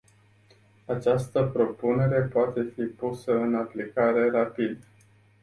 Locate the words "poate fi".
2.21-2.81